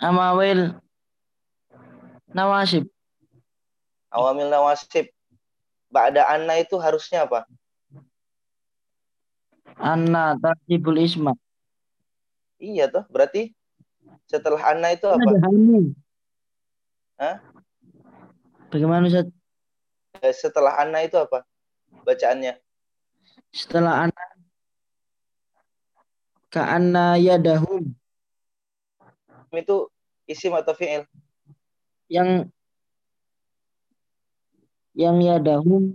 [0.00, 0.80] Amawil
[2.32, 2.88] nawasib.
[4.08, 5.12] Awamil nawasib.
[5.92, 7.44] Ba'da anna itu harusnya apa?
[9.76, 11.36] Anna tartibul isma.
[12.56, 13.52] Iya toh, berarti
[14.24, 15.20] setelah anna itu apa?
[15.20, 15.80] Ada.
[17.20, 17.36] Hah?
[18.72, 19.28] Bagaimana Ustaz?
[20.24, 21.44] Eh, Setelah anna itu apa?
[22.06, 22.56] Bacaannya.
[23.52, 24.24] Setelah anna
[26.50, 27.94] ka'anna yadahum
[29.50, 29.90] Itu
[30.30, 31.04] isim atau fi'il?
[32.10, 32.50] yang
[34.98, 35.94] yang yadahum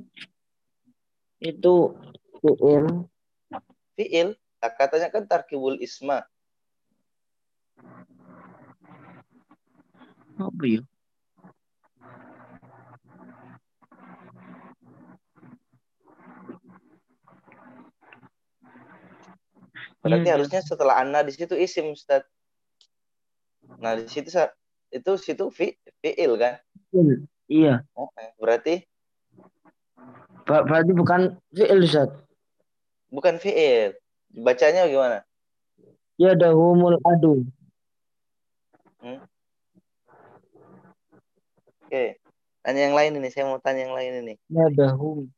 [1.44, 1.92] itu
[2.40, 3.04] fi'il
[3.96, 4.36] Fi'il.
[4.60, 6.28] Nah, katanya kan tarkibul isma.
[10.36, 10.84] apa ya?
[20.04, 20.36] Berarti Yadahum.
[20.38, 22.28] harusnya setelah anna di situ isim, Ustaz.
[23.80, 24.32] Nah, di situ
[24.92, 26.56] itu situ fi- fi'il kan?
[27.46, 28.82] Iya, Oh, eh, berarti
[30.46, 32.10] Ber- berarti bukan fi'il Ustaz.
[33.12, 33.94] bukan fi'il.
[34.36, 35.24] Bacanya gimana?
[36.20, 37.44] Yadahumul adu.
[41.86, 42.20] Oke.
[42.66, 44.34] Tanya yang lain ini, saya mau tanya yang lain ini.
[44.50, 45.30] Yadahum.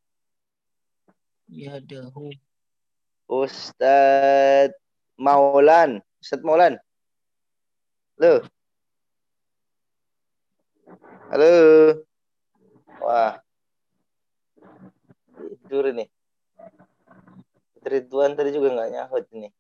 [1.52, 2.32] Yadahum.
[3.28, 4.72] Ustadz
[5.20, 6.00] Maulan.
[6.24, 6.80] Ustadz Maulan.
[8.18, 8.42] Halo.
[11.30, 11.54] Halo.
[12.98, 13.38] Wah.
[15.38, 16.10] Tidur ini.
[17.86, 19.54] Ridwan tadi juga nggak nyahut ini.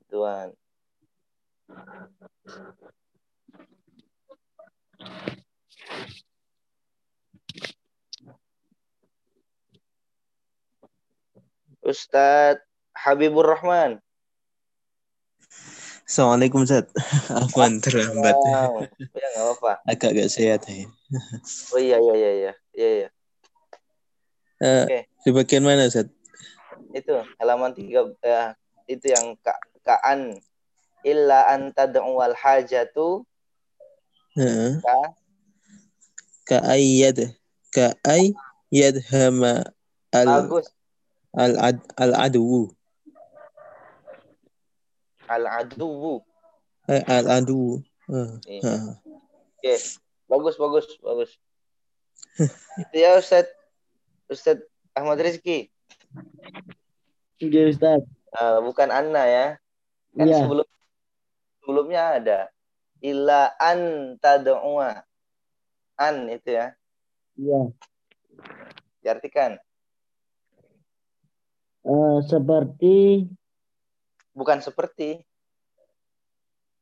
[0.00, 0.56] Ridwan.
[11.84, 12.64] Ustadz
[12.96, 14.00] Habibur Rahman.
[16.04, 16.84] Assalamualaikum Ustaz.
[17.32, 18.36] Afwan terlambat.
[18.36, 18.84] Wow.
[19.16, 19.72] Ya nggak apa-apa.
[19.88, 20.84] Agak gak sehat ya.
[21.72, 23.08] Oh iya iya iya iya iya iya.
[24.60, 24.98] Eh, Oke.
[25.24, 26.12] Di bagian mana Ustaz?
[26.92, 28.52] Itu halaman tiga eh,
[28.84, 30.36] itu yang ka, kaan
[31.00, 33.24] illa anta wal hajatu
[34.36, 34.84] Heeh.
[34.84, 34.98] ka
[36.44, 37.32] Ka ayyad
[37.72, 39.64] ka ayyad hama
[40.12, 40.68] al bagus
[41.32, 42.68] al ad, al adu
[45.28, 46.20] al aduwu.
[46.88, 47.80] Eh, al adu.
[48.10, 49.00] Eh, Iya.
[49.56, 49.74] Oke.
[50.28, 51.30] Bagus bagus bagus.
[52.80, 53.46] itu ya Ustad
[54.28, 54.58] Ustad
[54.92, 55.70] Ahmad Rizki.
[57.40, 58.02] Iya Ustaz.
[58.34, 59.46] Eh, bukan Anna ya.
[60.12, 60.44] Kan Iya.
[60.44, 60.66] sebelum
[61.62, 62.38] sebelumnya ada
[63.00, 63.80] illa an
[64.20, 65.00] tad'uwa.
[65.96, 66.76] An itu ya.
[67.38, 67.60] Iya.
[69.00, 69.56] Diartikan
[71.84, 73.28] Eh, seperti
[74.34, 75.22] bukan seperti.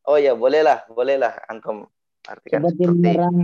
[0.08, 1.86] Oh ya, bolehlah, bolehlah antum
[2.26, 2.98] artikan seperti seperti.
[2.98, 3.36] menyerang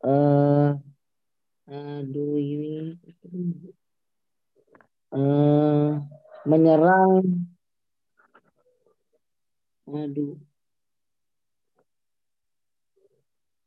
[0.00, 0.72] eh
[1.70, 2.96] aduh ini
[5.12, 5.92] eh
[6.48, 7.24] menyerang
[9.86, 10.34] aduh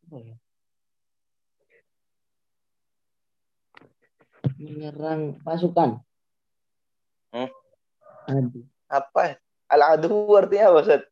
[0.09, 0.35] apa ya
[4.59, 5.99] menyerang pasukan?
[8.27, 9.37] Aduh Apa?
[9.73, 11.03] Al-adu artinya apa, Ustaz?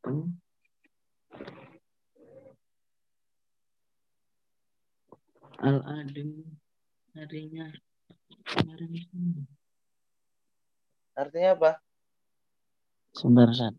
[0.00, 0.40] Hmm.
[5.60, 6.24] al adu
[7.12, 7.68] artinya
[8.48, 8.92] kemarin
[11.12, 11.70] Artinya apa?
[13.12, 13.76] sebentar Ustaz.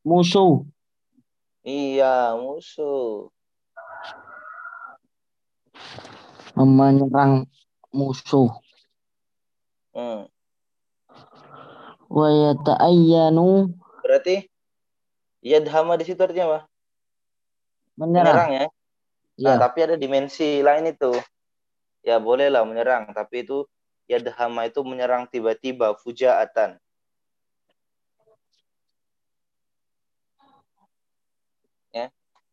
[0.00, 0.64] Musuh
[1.60, 3.28] Iya, musuh.
[6.56, 7.44] menyerang
[7.92, 8.48] musuh
[9.90, 10.30] Hmm.
[12.08, 14.46] wa yata'ayyanu Berarti
[15.44, 16.60] yadhama di situ artinya apa?
[17.98, 18.66] menyerang Menyerang ya.
[19.40, 21.12] Nah, ya tapi ada dimensi lain itu.
[22.00, 23.68] Ya bolehlah menyerang, tapi itu
[24.08, 26.80] yadhama itu menyerang tiba-tiba, fujaatan.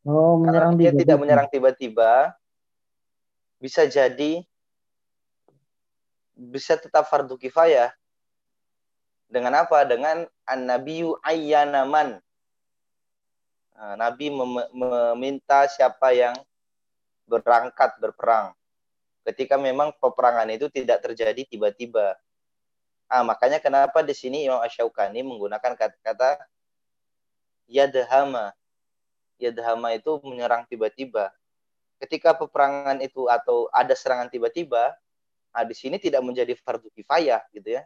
[0.07, 1.01] Oh Karena menyerang dia tiba-tiba.
[1.03, 2.11] tidak menyerang tiba-tiba,
[3.59, 4.47] bisa jadi
[6.37, 7.91] bisa tetap fardu kifayah.
[9.27, 9.83] Dengan apa?
[9.83, 12.23] Dengan an-nabiyyu ayyanaman.
[13.77, 16.33] Nah, Nabi mem- meminta siapa yang
[17.27, 18.55] berangkat berperang.
[19.27, 22.15] Ketika memang peperangan itu tidak terjadi tiba-tiba.
[23.11, 26.39] Ah, makanya kenapa di sini Imam Asyaukani menggunakan kata-kata
[27.67, 28.55] yadhama.
[29.37, 31.29] Yadhama itu menyerang tiba-tiba.
[31.97, 34.93] Ketika peperangan itu atau ada serangan tiba-tiba,
[35.53, 37.85] ah, di sini tidak menjadi fardu kifayah gitu ya.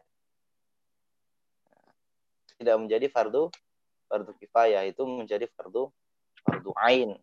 [2.59, 3.51] Tidak menjadi fardu
[4.11, 5.87] fardu kifayah itu menjadi fardu
[6.43, 7.15] fardu ain.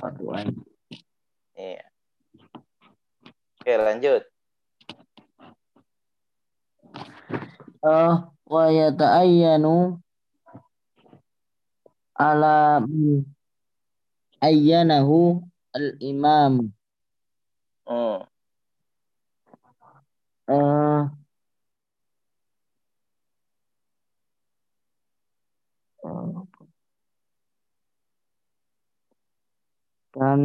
[0.00, 0.50] Fardu ain.
[1.52, 1.84] Iya.
[3.60, 4.22] Oke, lanjut.
[7.80, 10.00] Uh, wa yata'ayyanu
[12.16, 12.84] ala
[14.40, 15.44] ayyanahu
[15.76, 16.72] al-imam.
[17.86, 18.26] Hmm.
[20.50, 21.06] Uh,
[30.10, 30.40] dan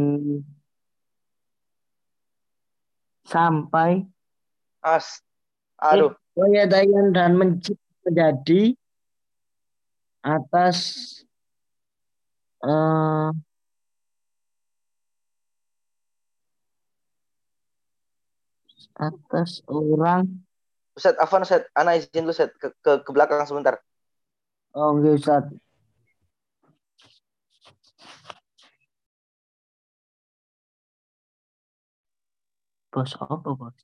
[3.26, 4.06] sampai
[4.86, 5.18] As.
[5.82, 6.14] Aduh.
[6.38, 8.76] Wayadayan dan menjadi
[10.22, 10.78] atas
[12.62, 13.34] uh,
[18.96, 20.24] atas orang
[20.96, 23.76] Ustaz, Afan Ustaz, Ana izin lu Ustaz ke, ke, ke belakang sebentar.
[24.72, 25.44] Oh, enggak Ustaz.
[32.88, 33.76] Bos apa, Bos?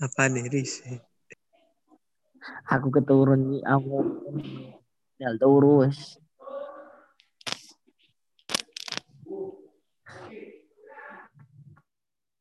[0.00, 0.80] Apa nih, Riz?
[2.72, 4.00] Aku keturun aku
[5.20, 6.22] Dal terus.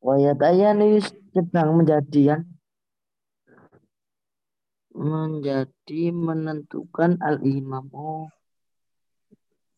[0.02, 0.98] Wayataya ini
[1.32, 2.42] sedang menjadi kan
[4.92, 8.28] menjadi menentukan al imam oh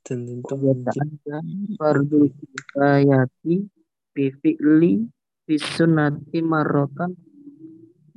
[0.04, 1.40] Wayataya
[1.78, 3.56] fardu kifayati
[4.12, 4.94] bi fi'li
[5.45, 6.40] bi sunnati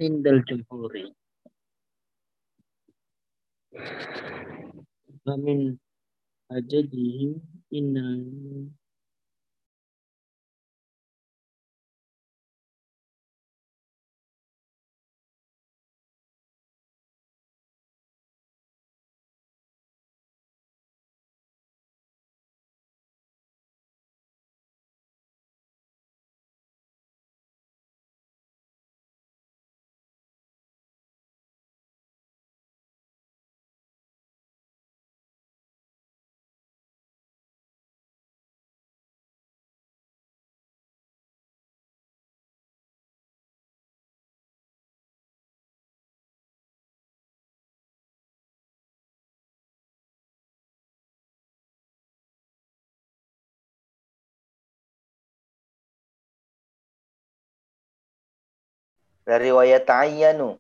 [0.03, 1.11] indal jumhuri
[5.27, 5.75] Amin.
[6.51, 7.35] Aja di
[7.75, 8.23] innal
[59.27, 60.55] Dari riwayat ta'ayyanu.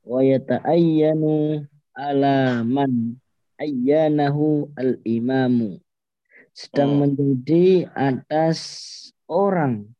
[0.00, 3.20] wa yata'ayyanu ala man
[3.60, 5.76] ayyanahu al imamu
[6.56, 7.00] sedang Hmm.
[7.04, 8.58] menjadi atas
[9.28, 9.92] orang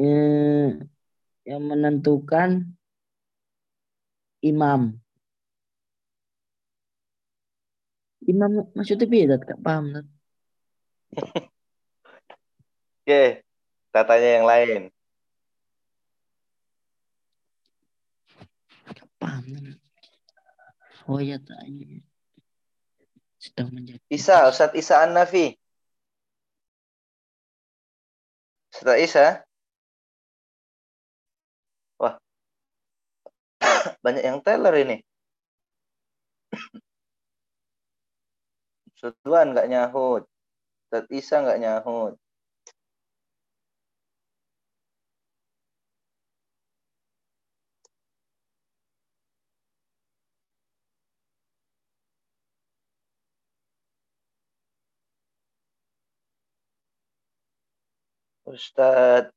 [0.00, 0.80] eh,
[1.44, 2.72] yang menentukan
[4.40, 4.96] imam
[8.24, 10.08] imam maksudnya beda gak paham.
[13.04, 13.44] Oke,
[13.92, 14.93] tatanya yang lain.
[19.24, 19.80] Paham Tat.
[21.08, 22.04] wa yata'ayyanu
[23.44, 25.52] sedang menjadi Isa, Ustaz Isa An-Nafi.
[28.72, 29.26] Ustaz Isa.
[32.00, 32.16] Wah.
[34.04, 35.04] Banyak yang teller ini.
[38.96, 40.24] Ustaz Wan nggak nyahut.
[40.88, 42.16] Ustaz Isa nggak nyahut.
[58.54, 59.34] Ustaz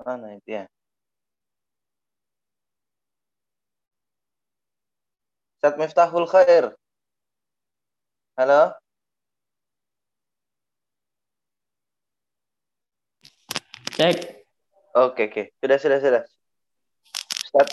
[0.00, 0.64] mana itu ya?
[5.60, 6.72] Ustaz Miftahul Khair.
[8.40, 8.72] Halo?
[13.96, 14.40] cek
[14.96, 15.42] Oke, oke.
[15.60, 16.22] Sudah, sudah, sudah.
[17.44, 17.68] Ustaz,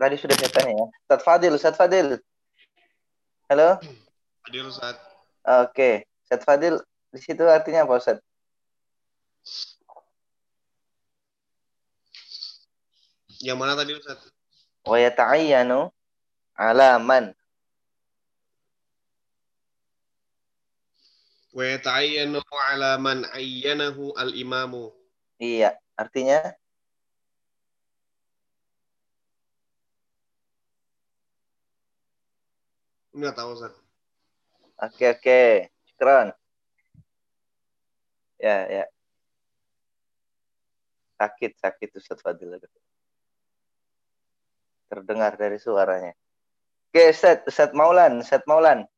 [0.00, 0.86] tadi sudah saya tanya ya.
[1.04, 2.18] Ustaz Fadil, Ustaz Fadil.
[3.46, 3.78] Halo?
[4.50, 4.98] Fadil Ustaz.
[5.46, 6.82] Oke, Ustaz Fadil
[7.14, 8.18] di situ artinya apa Ustaz?
[13.38, 14.18] Yang mana tadi Ustaz?
[14.82, 15.94] Wa yata'ayyanu
[16.58, 17.30] alaman.
[21.54, 24.90] Wa yata'ayyanu ala man ayyanahu al-imamu.
[25.38, 26.58] Iya, artinya
[33.14, 33.79] Enggak tahu, Ustaz
[34.84, 35.40] oke oke.
[35.88, 36.32] Syukran.
[38.40, 38.84] Ya, ya.
[41.20, 42.56] Sakit, sakit Ustaz Fadil.
[44.88, 46.16] Terdengar dari suaranya.
[46.88, 48.88] Oke, Ustaz, Ustaz Maulan, Ustaz Maulan.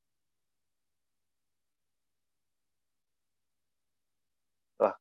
[4.79, 4.95] Wah.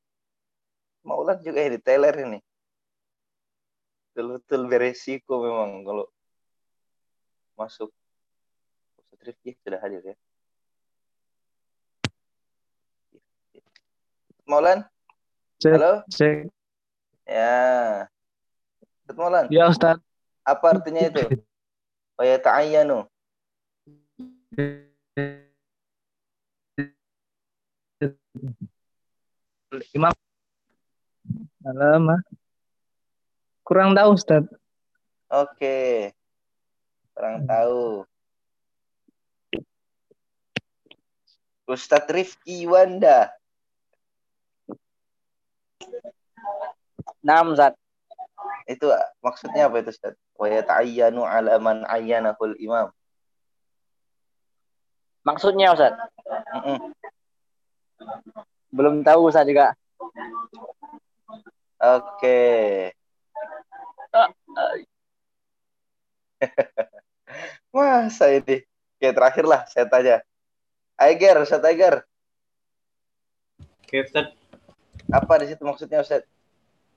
[1.06, 2.40] Maulan juga ini Taylor ini.
[4.12, 6.06] Betul-betul beresiko memang kalau
[7.56, 7.94] masuk.
[8.98, 10.16] Ustaz Rifki sudah hadir ya.
[14.52, 14.84] Maulan,
[15.64, 16.04] Cek, halo?
[16.12, 16.52] cek.
[17.24, 18.04] Ya.
[19.00, 19.96] Ustaz Maulan, Ya Ustaz.
[20.44, 21.24] apa artinya itu?
[22.20, 23.08] Wa yata'ayyanu.
[29.96, 30.14] Imam.
[31.64, 32.18] Lama.
[33.64, 34.44] Kurang tahu Ustaz.
[35.32, 36.12] Oke.
[37.16, 38.04] Kurang tahu.
[41.70, 43.32] Ustadz Rifki Wanda.
[47.22, 47.74] Nah, Ustaz.
[48.66, 48.90] Itu
[49.22, 50.18] maksudnya apa itu Ustadz?
[50.38, 52.90] Wa yata'ayyanu ala man ayyanahul imam.
[55.22, 55.94] Maksudnya Ustaz.
[56.58, 56.94] Mm-mm.
[58.74, 59.76] Belum tahu Ustaz juga.
[61.82, 62.40] Oke.
[67.74, 68.66] Masa ini?
[68.98, 70.22] Oke, terakhir lah saya tanya.
[70.98, 72.06] Aiger, Ustadz Aiger.
[73.82, 74.34] Oke, Ustaz.
[75.10, 76.41] Apa di situ maksudnya Ustadz?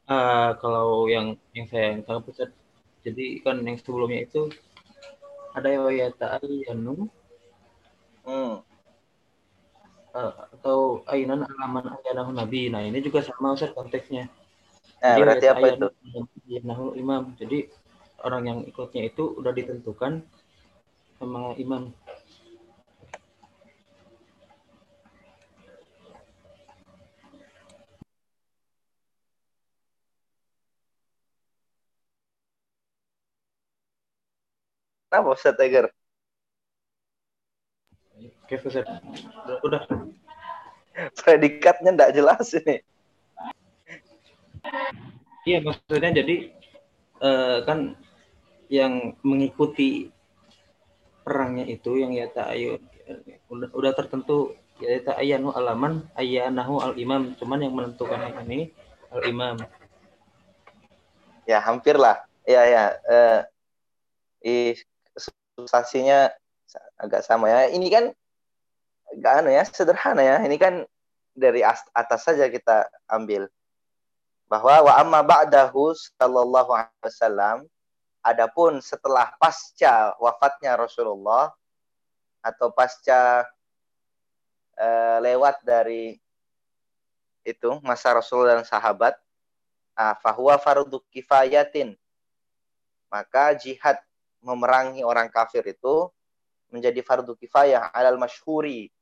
[0.05, 2.51] Ah, kalau yang yang saya tangkap Ustaz,
[3.01, 4.53] jadi kan yang sebelumnya itu
[5.57, 7.09] ada yang ya ta'ayyanu
[8.25, 8.65] Hmm.
[10.17, 12.73] ah, atau ainan alaman ayyanahu nabi.
[12.73, 14.33] Nah, ini juga sama Ustaz konteksnya.
[15.05, 15.89] Jadi berarti apa itu?
[16.97, 17.37] Imam.
[17.37, 17.69] Jadi
[18.25, 20.25] orang yang ikutnya itu udah ditentukan
[21.21, 21.93] sama imam.
[35.15, 35.87] Kenapa Ustadz Aiger?
[38.19, 38.83] Oke, Ustaz.
[39.47, 39.83] Udah, udah.
[41.23, 42.83] Predikatnya enggak jelas ini.
[45.47, 46.51] Iya, maksudnya jadi
[47.23, 47.95] eh, kan
[48.67, 50.11] yang mengikuti
[51.23, 52.83] perangnya itu yang ya ta'ayyun
[53.55, 58.75] udah, udah tertentu ya ta'ayyanu alaman ayyanahu al imam cuman yang menentukan yang ini
[59.15, 59.63] al imam
[61.47, 62.25] Ya, hampir lah.
[62.49, 62.85] Ya, ya.
[63.05, 63.41] Eh,
[65.55, 66.31] substansinya
[66.99, 67.71] agak sama ya.
[67.71, 68.05] Ini kan
[69.15, 70.37] enggak anu ya, sederhana ya.
[70.43, 70.85] Ini kan
[71.35, 73.47] dari as- atas saja kita ambil.
[74.51, 77.59] Bahwa wa amma ba'dahu sallallahu alaihi wasallam
[78.25, 81.53] adapun setelah pasca wafatnya Rasulullah
[82.45, 83.45] atau pasca
[84.77, 86.17] eh, lewat dari
[87.45, 89.13] itu masa Rasul dan sahabat
[89.93, 91.93] ah, fahuwa fardu kifayatin
[93.13, 94.01] maka jihad
[94.45, 96.13] memerangi orang kafir itu
[96.69, 98.93] menjadi fardu kifayah alal masyhuri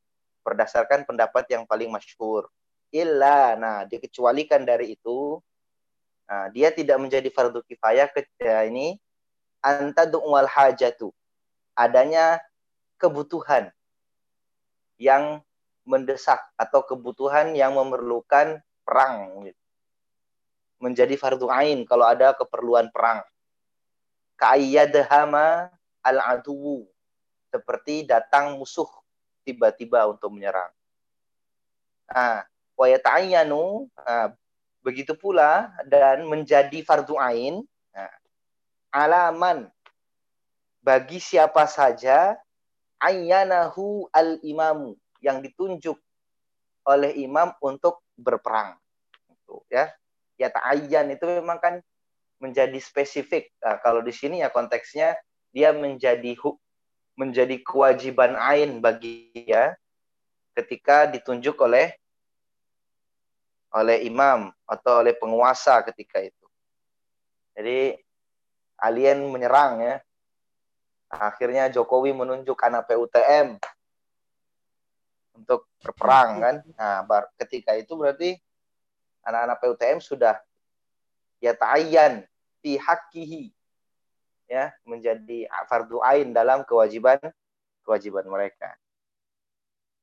[0.46, 2.46] berdasarkan pendapat yang paling masyhur.
[2.94, 5.40] Illa nah dikecualikan dari itu
[6.30, 9.00] nah, dia tidak menjadi fardu kifayah ke ya, ini
[9.64, 11.10] anta du'wal hajatu
[11.72, 12.38] adanya
[13.00, 13.72] kebutuhan
[15.00, 15.40] yang
[15.82, 19.42] mendesak atau kebutuhan yang memerlukan perang
[20.78, 23.24] menjadi fardu ain kalau ada keperluan perang
[24.42, 25.70] kayyadhama
[26.02, 26.82] al adu
[27.54, 28.90] seperti datang musuh
[29.46, 30.74] tiba-tiba untuk menyerang.
[32.10, 32.42] Nah
[32.74, 34.34] wa yata'ayyanu nah,
[34.82, 37.62] begitu pula dan menjadi fardu ain
[37.94, 38.10] nah,
[38.90, 39.70] alaman
[40.82, 42.34] bagi siapa saja
[42.98, 45.94] ayyanahu al imamu yang ditunjuk
[46.82, 48.74] oleh imam untuk berperang.
[49.70, 49.94] Ya
[50.34, 50.50] ya.
[50.50, 51.78] Ta'ayyan itu memang kan
[52.42, 53.54] menjadi spesifik.
[53.62, 55.14] Nah, kalau di sini ya konteksnya
[55.54, 56.34] dia menjadi
[57.14, 59.78] menjadi kewajiban ain bagi dia
[60.58, 61.94] ketika ditunjuk oleh
[63.72, 66.46] oleh imam atau oleh penguasa ketika itu.
[67.54, 67.94] Jadi
[68.82, 69.96] alien menyerang ya.
[71.12, 73.60] Akhirnya Jokowi menunjuk anak PUTM
[75.36, 76.56] untuk berperang kan.
[76.74, 78.40] Nah, bar- ketika itu berarti
[79.22, 80.40] anak-anak PUTM sudah
[81.44, 82.24] ya ta'ayyan
[82.62, 83.50] fi haqqihi
[84.46, 87.18] ya menjadi fardu ain dalam kewajiban
[87.82, 88.70] kewajiban mereka.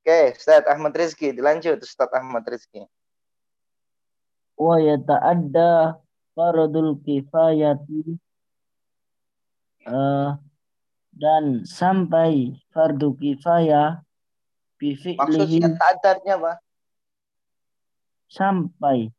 [0.03, 2.83] Oke, Ustaz Ahmad Rizki, dilanjut Ustaz Ahmad Rizki.
[4.59, 5.95] Wa yata'adda
[6.35, 8.19] faradul kifayati
[9.87, 10.29] eh,
[11.15, 14.03] dan sampai fardu kifayah
[14.79, 15.19] Maksudnya
[15.59, 16.53] bifi'lihi tadarnya apa?
[18.31, 19.11] sampai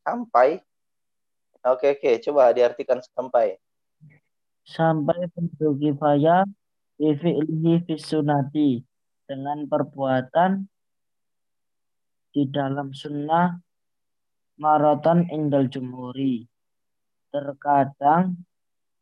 [0.00, 0.64] Sampai.
[1.60, 3.60] Oke, oke, coba diartikan sampai.
[4.70, 6.46] sampai fardu kifayah
[6.94, 8.78] bifi'lihi fis sunnati
[9.26, 10.62] dengan perbuatan
[12.30, 13.58] di dalam sunnah
[14.62, 16.46] marotan indal jumhuri
[17.34, 18.38] terkadang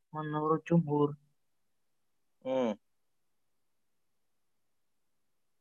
[0.09, 1.19] menurut jumhur
[2.49, 2.73] Hmm.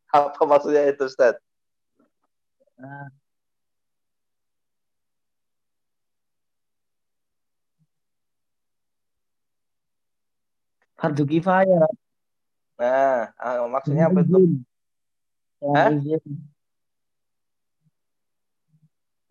[0.07, 1.35] Apa maksudnya itu, Ustaz?
[2.79, 3.11] Nah,
[10.97, 11.87] fardu kifayah
[12.77, 14.37] Nah, ah, maksudnya apa itu?
[14.37, 14.53] izin
[15.57, 15.89] Dengan Hah?
[15.97, 16.23] izin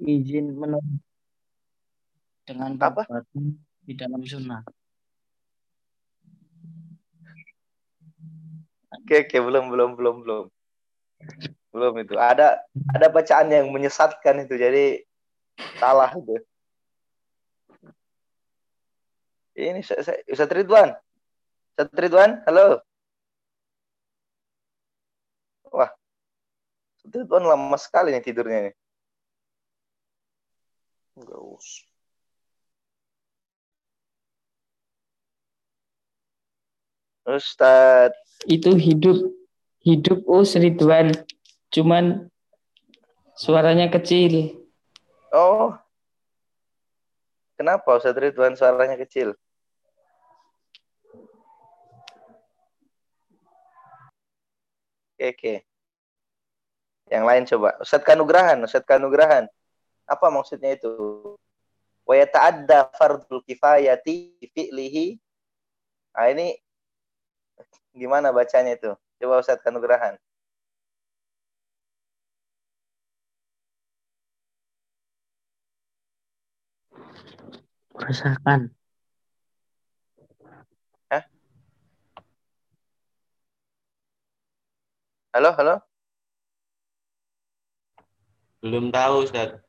[0.02, 0.98] izin menurut
[2.46, 3.06] dengan Apa?
[3.86, 4.66] di dalam sunnah
[9.06, 10.44] Oke, oke, belum, belum, belum, belum.
[11.70, 12.14] Belum itu.
[12.18, 12.58] Ada
[12.90, 14.98] ada bacaan yang menyesatkan itu, jadi
[15.78, 16.34] salah itu.
[19.54, 20.90] Ini saya, saya, Ustaz Ridwan.
[21.76, 22.80] Ustaz Ridwan, halo.
[25.68, 25.92] Wah,
[26.96, 28.74] Ustaz Ridwan lama sekali nih tidurnya nih.
[31.20, 31.84] Enggak usah.
[37.28, 38.16] Ustaz,
[38.48, 39.36] itu hidup
[39.84, 41.12] hidup Us Ridwan
[41.76, 42.32] cuman
[43.36, 44.64] suaranya kecil
[45.28, 45.76] oh,
[47.60, 49.36] kenapa Ustaz Ridwan suaranya kecil?
[55.16, 55.54] Oke, oke.
[57.08, 57.68] Yang lain coba.
[57.80, 59.48] Ustaz Kanugrahan, Ustaz Kanugrahan.
[60.04, 60.92] Apa maksudnya itu?
[62.04, 65.16] Wa yata'adda fardul kifayati fi'lihi.
[66.12, 66.60] Nah, ini
[67.96, 68.92] gimana bacanya itu?
[69.16, 70.20] Coba Ustaz Kanugrahan.
[77.96, 78.76] rasakan
[85.36, 85.76] Halo, halo.
[88.64, 89.60] Belum tahu, Ustaz.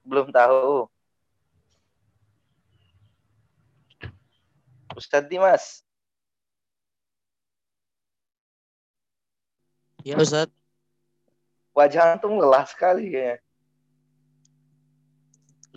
[0.00, 0.88] Belum tahu.
[4.96, 5.84] Ustaz Dimas.
[10.00, 10.48] Ya Ustaz.
[11.76, 13.44] Wajah antum lelah sekali kayaknya.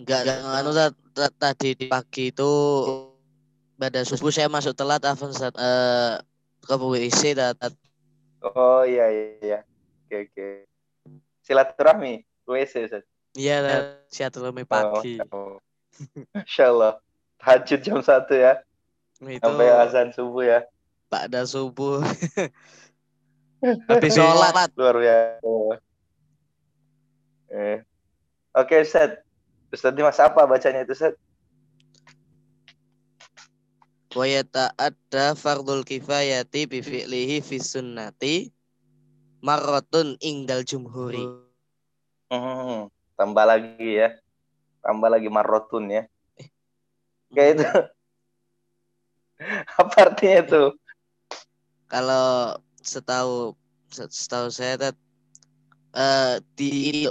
[0.00, 0.96] Enggak, enggak anu Ustaz.
[1.36, 2.50] Tadi di pagi itu
[3.76, 5.52] pada subuh saya masuk telat Afan Ustaz.
[5.60, 6.16] Eh
[6.64, 7.36] ke WC.
[8.40, 9.26] Oh iya iya.
[9.40, 9.58] iya.
[10.08, 10.46] Oke oke.
[11.44, 12.24] Silaturahmi.
[12.48, 13.04] WC Ustaz.
[13.36, 13.84] Iya Ustaz.
[14.10, 15.20] Silaturahmi pagi.
[15.30, 15.60] Oh,
[16.58, 16.98] Allah.
[17.40, 18.52] Tahajud jam 1 ya.
[19.20, 20.60] Itu Sampai azan subuh ya.
[21.10, 22.00] pada subuh.
[23.90, 24.72] Habis sholat.
[24.78, 25.52] Luar biasa.
[27.50, 27.78] Eh.
[28.56, 29.20] Oke Ustaz.
[29.70, 31.14] Ustaz Dimas apa bacanya itu Ustaz?
[34.10, 38.50] Wa yata'adda fardul kifayati bi fi'lihi fi sunnati
[39.38, 41.30] marratun ingdal jumhuri.
[42.26, 44.18] Hmm, tambah lagi ya.
[44.82, 46.02] Tambah lagi marotun ya.
[47.30, 47.66] Kayak itu.
[49.80, 50.64] Apa artinya itu?
[51.86, 53.54] Kalau setahu
[53.94, 54.96] setahu saya Tat,
[55.94, 57.06] eh di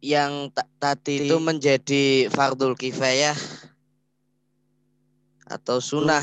[0.00, 3.36] yang ta- tadi itu menjadi fardul kifayah
[5.50, 6.22] atau sunnah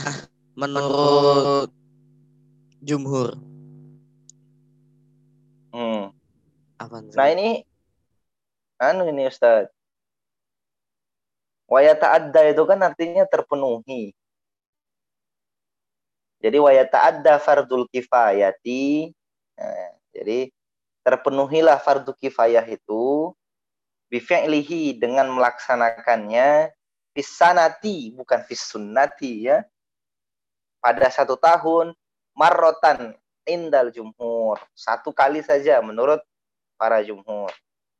[0.55, 1.67] menurut
[2.79, 3.35] jumhur.
[5.75, 6.15] Hmm.
[6.79, 7.67] Apa Nah ini
[8.79, 9.67] anu ini Ustaz.
[11.67, 14.15] Waya ta'adda itu kan artinya terpenuhi.
[16.39, 19.11] Jadi waya ta'adda fardul kifayati.
[19.59, 20.47] Nah, jadi
[21.03, 23.35] terpenuhilah fardu kifayah itu
[24.07, 26.76] bifi'lihi dengan melaksanakannya
[27.17, 29.65] fisanati bukan fisunnati ya.
[30.77, 31.97] Pada satu tahun
[32.37, 33.17] marrotan
[33.49, 34.61] indal jumhur.
[34.77, 36.21] Satu kali saja menurut
[36.77, 37.49] para jumhur.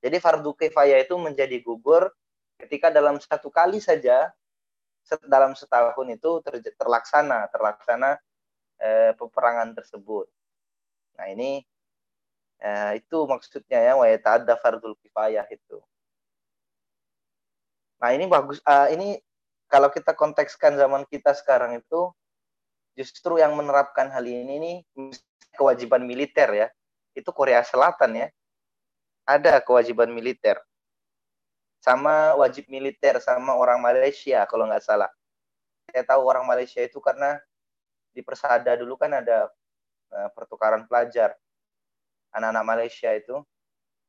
[0.06, 2.13] Jadi fardu kifayah itu menjadi gugur
[2.62, 4.30] ketika dalam satu kali saja
[5.25, 8.21] dalam setahun itu ter- terlaksana terlaksana
[8.77, 10.30] eh, peperangan tersebut.
[11.17, 11.65] Nah ini
[12.62, 15.82] eh, itu maksudnya ya wa ada fardul kifayah itu.
[17.97, 18.62] Nah ini bagus.
[18.63, 19.17] Ah, ini
[19.67, 22.13] kalau kita kontekskan zaman kita sekarang itu
[22.97, 24.77] justru yang menerapkan hal ini nih
[25.57, 26.67] kewajiban militer ya.
[27.17, 28.27] Itu Korea Selatan ya.
[29.27, 30.62] Ada kewajiban militer.
[31.81, 35.12] Sama wajib militer sama orang Malaysia kalau nggak salah.
[35.88, 37.39] Saya tahu orang Malaysia itu karena
[38.12, 39.49] di Persada dulu kan ada
[40.13, 41.38] uh, pertukaran pelajar.
[42.33, 43.39] Anak-anak Malaysia itu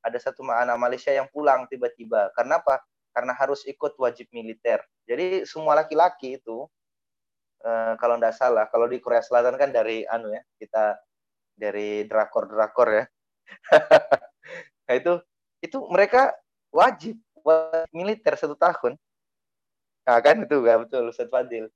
[0.02, 2.30] ada satu anak Malaysia yang pulang tiba-tiba.
[2.34, 2.82] Karena apa?
[3.18, 4.78] Karena harus ikut wajib militer.
[5.02, 6.70] Jadi semua laki-laki itu
[7.66, 10.94] uh, kalau tidak salah, kalau di Korea Selatan kan dari anu ya, kita
[11.58, 13.04] dari drakor-drakor ya.
[14.86, 15.18] nah itu
[15.58, 16.30] itu mereka
[16.70, 18.94] wajib wajib militer satu tahun.
[20.06, 21.66] Nah kan itu gak betul Ustaz Fadil.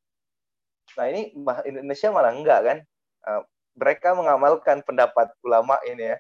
[0.95, 1.35] Nah ini
[1.67, 2.79] Indonesia malah enggak kan.
[3.27, 3.43] Uh,
[3.75, 6.17] mereka mengamalkan pendapat ulama ini ya.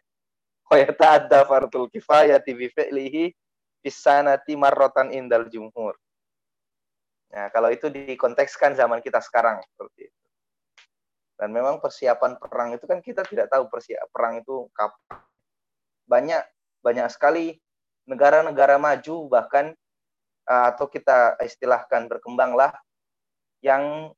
[0.66, 0.80] Wa
[1.20, 3.36] ada fardul kifayah bi fi'lihi
[3.82, 5.98] bisanati marrotan indal jumhur.
[7.32, 10.22] Nah, kalau itu dikontekskan zaman kita sekarang seperti itu.
[11.36, 15.18] Dan memang persiapan perang itu kan kita tidak tahu persiapan perang itu kapan.
[16.06, 16.42] Banyak
[16.84, 17.58] banyak sekali
[18.06, 19.74] negara-negara maju bahkan
[20.46, 22.74] uh, atau kita istilahkan berkembanglah
[23.62, 24.14] yang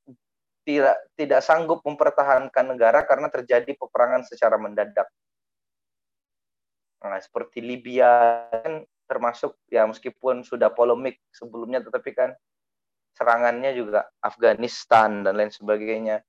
[0.64, 5.06] tidak tidak sanggup mempertahankan negara karena terjadi peperangan secara mendadak.
[7.04, 12.30] Nah, seperti Libya kan termasuk ya meskipun sudah polemik sebelumnya tetapi kan
[13.14, 16.20] serangannya juga Afghanistan dan lain sebagainya.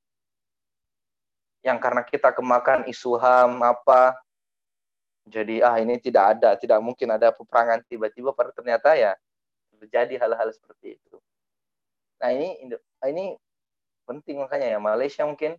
[1.66, 4.14] Yang karena kita kemakan isu HAM apa
[5.26, 9.18] jadi ah ini tidak ada, tidak mungkin ada peperangan tiba-tiba pada ternyata ya
[9.74, 11.18] terjadi hal-hal seperti itu.
[12.22, 12.62] Nah ini
[13.10, 13.34] ini
[14.06, 15.58] penting makanya ya Malaysia mungkin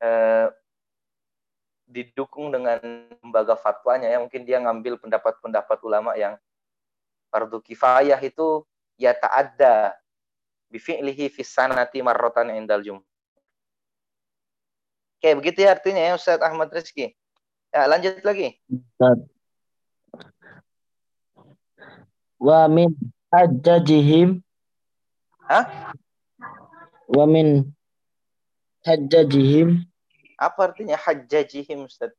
[0.00, 0.46] eh,
[1.84, 2.80] didukung dengan
[3.20, 6.40] lembaga fatwanya ya mungkin dia ngambil pendapat-pendapat ulama yang
[7.28, 8.64] fardu kifayah itu
[8.96, 9.92] ya tak ada
[10.72, 12.98] bifi'lihi fis sanati marrotan indal jum.
[15.18, 17.16] Oke, begitu ya artinya ya Ustaz Ahmad Rizki.
[17.72, 18.60] Ya, lanjut lagi.
[22.36, 22.92] Wa min
[23.32, 24.44] hajjajihim.
[25.48, 25.94] Hah?
[27.08, 27.72] Wa min
[28.84, 29.93] hajjajihim.
[30.38, 32.12] Apa artinya hajjajihim, Ustaz?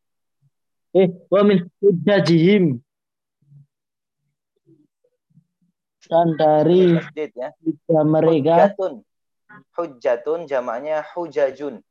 [0.96, 2.80] Eh, wa min hajjajihim.
[6.06, 7.50] Dan dari ya.
[8.06, 8.72] mereka.
[8.72, 8.94] Hujjatun.
[9.74, 11.82] Hujjatun jamaknya hujajun.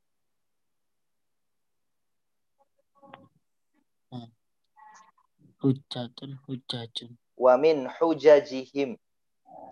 [5.65, 9.01] hujatun hujajun wa min hujajihim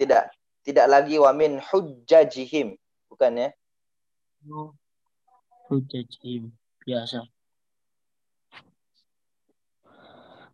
[0.00, 0.32] tidak
[0.64, 2.80] tidak lagi wa min hujajihim
[3.12, 3.48] bukan ya
[4.48, 4.72] oh.
[5.72, 6.52] Hujajihim
[6.84, 7.24] biasa.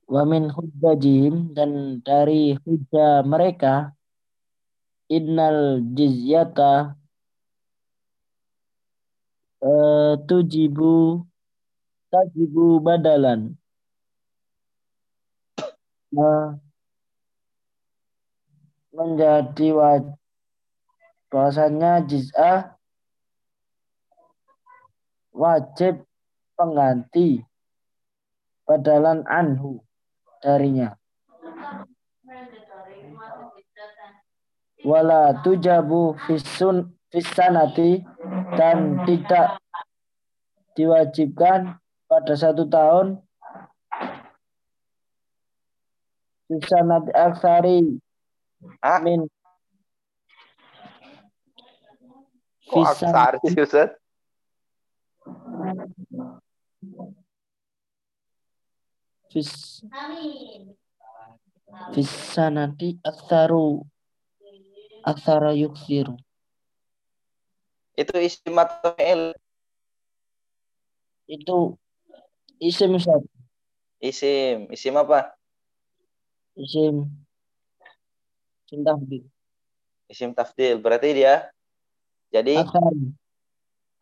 [0.06, 3.90] Wa min hujajihim dan dari hujah mereka
[5.10, 6.94] innal jizyata
[9.58, 11.26] uh, tujibu
[12.08, 13.58] tajibu badalan.
[18.94, 20.16] Menjadi wajib
[21.28, 22.77] bahwasanya jiz'ah
[25.38, 26.02] wajib
[26.58, 27.46] pengganti
[28.66, 29.78] badalan anhu
[30.42, 30.98] darinya
[34.82, 38.02] wala tujabu fisun fisanati
[38.58, 39.62] dan tidak
[40.74, 41.78] diwajibkan
[42.10, 43.22] pada satu tahun
[46.48, 48.00] Susanat aksari
[48.80, 48.98] ah?
[49.04, 49.28] min
[52.68, 53.97] Kok aksari Ustaz?
[59.28, 59.82] Fis
[61.92, 63.84] Fisanati aksaru
[65.04, 66.16] aksara yuksiru
[67.98, 69.34] itu isim atau fi'il
[71.28, 71.58] itu
[72.62, 73.24] isim Ustaz
[74.00, 75.38] isim isim apa
[76.58, 77.06] Isim
[78.66, 79.24] isim tafdil.
[80.10, 80.82] Isim tafdil.
[80.82, 81.46] Berarti dia
[82.34, 82.66] jadi.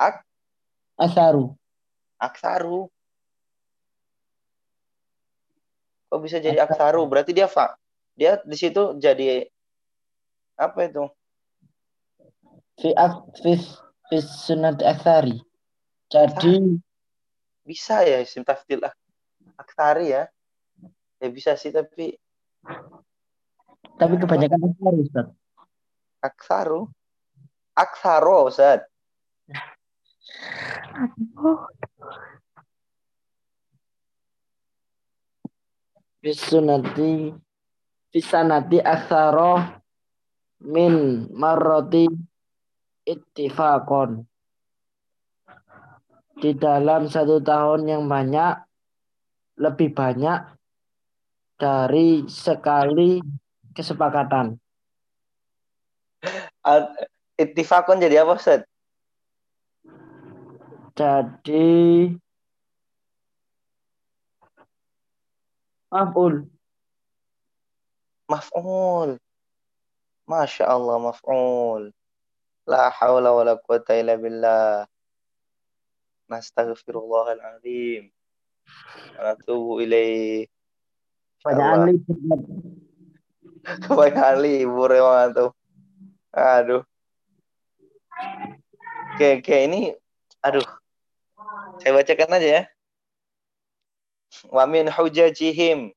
[0.00, 0.25] Ak
[0.96, 1.52] aksaru.
[2.16, 2.88] Aksaru.
[6.08, 7.04] Kok bisa jadi aksaru?
[7.04, 7.76] Berarti dia fa.
[8.16, 9.44] Dia di situ jadi
[10.56, 11.04] apa itu?
[12.80, 12.96] Fi
[13.44, 13.52] fi
[14.08, 15.36] fi sunat aksari.
[16.08, 16.80] Jadi
[17.66, 18.80] bisa ya isim tafdil
[19.60, 20.24] aksari ya.
[21.20, 22.16] Ya bisa sih tapi
[23.96, 25.26] tapi kebanyakan aksaru, Ustaz.
[26.20, 26.80] Aksaru?
[27.72, 28.84] Aksaro, Ustaz.
[36.22, 37.30] Bisunati
[38.16, 39.60] Bisanati aksaro
[40.64, 42.08] min marroti
[43.04, 44.24] ittifaqon.
[46.40, 48.56] Di dalam satu tahun yang banyak,
[49.60, 50.48] lebih banyak
[51.60, 53.20] dari sekali
[53.76, 54.56] kesepakatan.
[57.36, 58.64] Ittifaqun jadi apa Ustaz?
[60.96, 62.08] Jadi
[65.92, 66.48] maf'ul.
[68.32, 69.20] Maf'ul.
[70.24, 71.92] Masya Allah maf'ul.
[72.64, 74.88] La hawla wa la quwata illa billah.
[76.32, 78.08] Nastaghfirullahal azim.
[79.20, 80.48] Wa natubu ilaih.
[81.44, 81.86] Banyak Allah.
[81.86, 81.96] ahli
[83.84, 85.50] Kebanyakan libur emang tuh.
[86.32, 86.82] Aduh.
[89.16, 89.92] Oke, oke ini
[90.44, 90.75] aduh.
[91.80, 92.62] Saya bacakan aja ya.
[94.48, 95.92] Wa min hujajihim.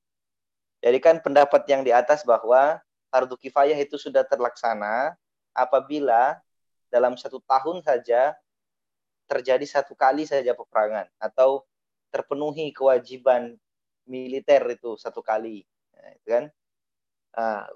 [0.80, 2.80] Jadi kan pendapat yang di atas bahwa
[3.12, 5.16] fardu kifayah itu sudah terlaksana
[5.52, 6.40] apabila
[6.88, 8.38] dalam satu tahun saja
[9.30, 11.68] terjadi satu kali saja peperangan atau
[12.10, 13.54] terpenuhi kewajiban
[14.10, 15.62] militer itu satu kali,
[15.94, 16.44] Nah, kan?
[17.38, 17.68] Ah,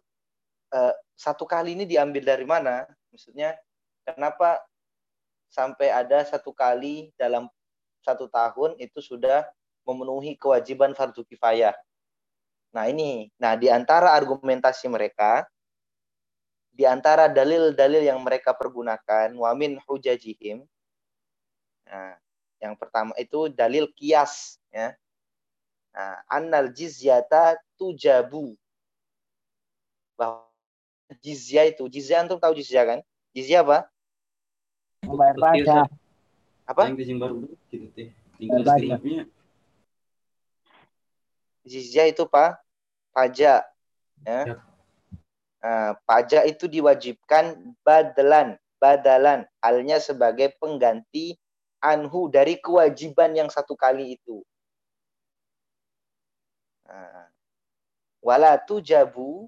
[0.74, 2.90] eh, satu kali ini diambil dari mana?
[3.14, 3.54] Maksudnya
[4.08, 4.64] kenapa
[5.54, 7.46] sampai ada satu kali dalam
[8.04, 9.48] satu tahun itu sudah
[9.88, 11.74] memenuhi kewajiban fardu kifayah?
[12.76, 15.48] Nah ini, nah di antara argumentasi mereka,
[16.74, 20.66] di antara dalil-dalil yang mereka pergunakan, wamin hujajihim,
[21.86, 22.18] nah,
[22.58, 24.98] yang pertama itu dalil kias, ya.
[25.94, 28.58] Nah, annal jizyata tujabu.
[30.18, 30.50] Bahwa
[31.22, 33.00] jizyah itu, jizyah antum tahu jizyah kan?
[33.38, 33.86] Jizyah apa?
[35.06, 35.88] Membayar pajak.
[36.64, 36.92] Apa?
[36.92, 37.36] Yang baru
[37.72, 38.10] gitu teh.
[38.40, 38.78] Tinggal.
[41.64, 42.60] Jizyah itu pak
[43.16, 43.64] pajak,
[44.28, 44.42] ya.
[44.44, 44.56] Ya.
[45.64, 47.56] Nah, pajak itu diwajibkan
[47.88, 51.40] badalan, badalan, halnya sebagai pengganti
[51.80, 54.44] anhu dari kewajiban yang satu kali itu.
[56.84, 57.32] Nah,
[58.20, 59.48] wala tujabu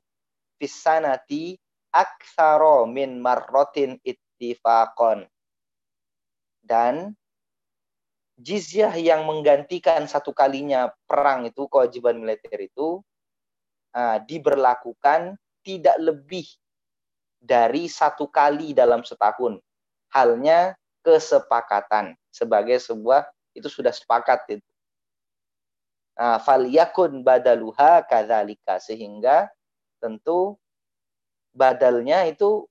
[0.55, 1.59] fisanati
[1.91, 5.27] aksaro min marrotin ittifaqon.
[6.65, 7.13] Dan
[8.41, 13.05] jizyah yang menggantikan satu kalinya perang itu, kewajiban militer itu,
[13.93, 16.49] ah, diberlakukan tidak lebih
[17.37, 19.61] dari satu kali dalam setahun.
[20.09, 20.73] Halnya
[21.05, 24.65] kesepakatan sebagai sebuah itu sudah sepakat itu.
[26.15, 29.51] Nah, falyakun badaluha kadzalika sehingga
[29.99, 30.55] tentu
[31.51, 32.65] badalnya itu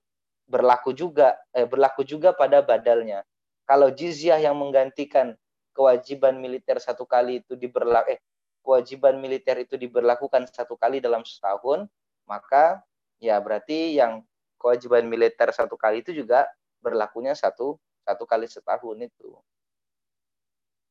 [0.49, 3.21] berlaku juga eh, berlaku juga pada badalnya.
[3.65, 5.33] Kalau jizyah yang menggantikan
[5.73, 8.21] kewajiban militer satu kali itu diberlaku eh
[8.61, 11.85] kewajiban militer itu diberlakukan satu kali dalam setahun,
[12.25, 12.81] maka
[13.21, 14.25] ya berarti yang
[14.57, 16.45] kewajiban militer satu kali itu juga
[16.81, 19.29] berlakunya satu satu kali setahun itu.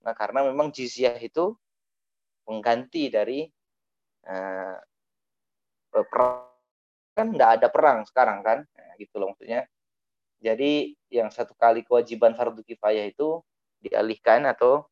[0.03, 1.55] Nah karena memang jizyah itu
[2.45, 3.47] pengganti dari
[4.27, 4.77] eh,
[5.95, 6.51] perang
[7.15, 9.63] kan nggak ada perang sekarang kan, nah, gitu loh maksudnya.
[10.45, 13.41] Jadi yang satu kali kewajiban fardu kifayah itu
[13.81, 14.85] dialihkan atau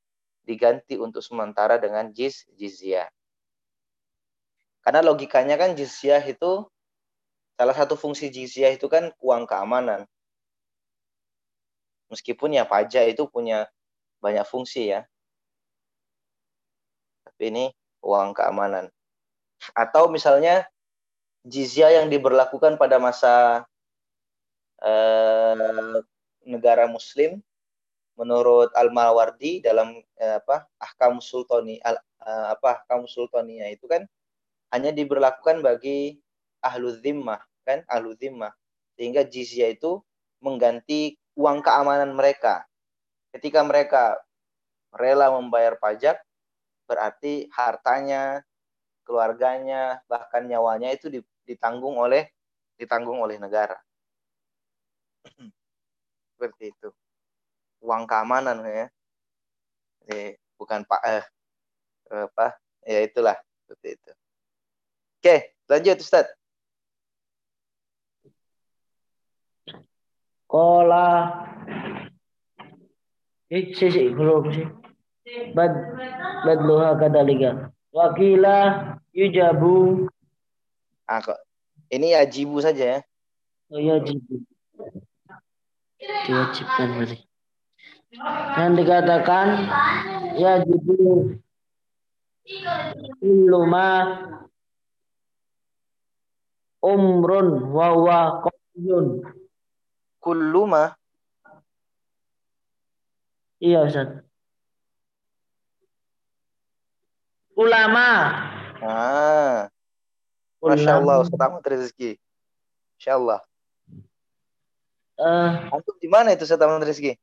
[0.49, 3.13] diganti untuk sementara dengan jiz jizyah.
[4.81, 6.65] Karena logikanya kan jizyah itu
[7.61, 10.09] salah satu fungsi jizyah itu kan uang keamanan.
[12.09, 13.69] Meskipun ya pajak itu punya
[14.25, 15.05] banyak fungsi ya.
[17.29, 17.65] Tapi ini
[18.01, 18.89] uang keamanan.
[19.77, 20.65] Atau misalnya
[21.45, 23.63] jizyah yang diberlakukan pada masa
[24.83, 25.99] eh,
[26.47, 27.39] negara muslim
[28.19, 34.05] menurut Al-Mawardi dalam eh, apa Ahkam Sultani al, eh, apa Ahkam Sultania itu kan
[34.73, 36.21] hanya diberlakukan bagi
[36.61, 38.53] ahlu zimmah kan ahlu zimmah.
[38.99, 40.03] Sehingga jizyah itu
[40.43, 42.67] mengganti uang keamanan mereka.
[43.33, 44.21] Ketika mereka
[44.93, 46.21] rela membayar pajak
[46.85, 48.45] berarti hartanya
[49.09, 51.09] keluarganya bahkan nyawanya itu
[51.49, 52.29] ditanggung oleh
[52.77, 53.81] ditanggung oleh negara
[56.37, 56.89] seperti itu
[57.83, 58.87] uang keamanan ya
[60.03, 61.25] Jadi, bukan pak eh,
[62.11, 64.13] apa ya itulah seperti itu
[65.23, 65.37] oke
[65.71, 66.27] lanjut Ustaz
[70.53, 71.33] Kola.
[73.49, 74.69] Eh, sih, sih, belum sih.
[75.57, 75.73] Bad,
[76.45, 77.73] badluha kadalika.
[77.89, 80.09] Wakila yujabu.
[81.09, 81.41] ah kok
[81.93, 82.99] ini ajibu saja ya
[83.73, 84.45] Oh ya, jibu.
[86.03, 87.19] Diwajibkan berarti.
[88.59, 89.49] Dan dikatakan
[90.37, 91.33] ya jibu
[93.23, 93.89] iluma
[96.83, 98.21] umrun wa wa
[98.73, 99.21] Yun.
[100.17, 100.97] Kullu ma
[103.63, 104.27] Iya Ustaz.
[107.55, 108.09] Ulama.
[108.83, 109.71] Ah,
[110.59, 112.19] Masya Allah, Ustaz Ahmad Rizki.
[113.07, 113.39] Allah.
[115.23, 117.15] Eh, Antum di mana itu Ustaz Ahmad Rizki?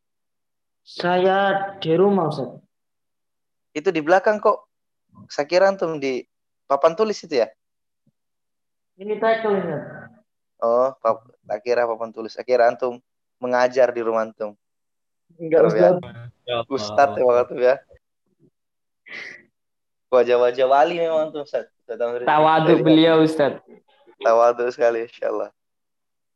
[0.90, 2.58] saya di rumah Ustaz.
[3.76, 4.66] Itu di belakang kok.
[5.28, 6.24] Saya kira antum di
[6.66, 7.48] papan tulis itu ya?
[8.98, 9.82] Ini title Ustaz.
[10.64, 12.34] Oh, pap tak kira papan tulis.
[12.42, 12.98] Kira antum
[13.38, 14.56] mengajar di rumah antum.
[15.38, 15.90] Enggak Terus ya.
[16.72, 17.14] Ustaz.
[17.20, 17.76] Ya waktu ya.
[20.10, 21.70] Wajah-wajah wali memang tuh Ustaz.
[21.86, 22.00] Ustaz.
[22.26, 23.62] Tawadu beliau Ustaz.
[24.20, 25.50] Tawadu sekali, Insya Allah.